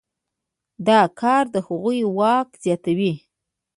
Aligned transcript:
دا 0.87 0.99
کار 1.19 1.43
د 1.53 1.55
هغوی 1.67 2.01
واک 2.17 2.49
زیاتوي. 2.63 3.13